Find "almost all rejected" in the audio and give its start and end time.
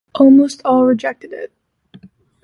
0.15-1.31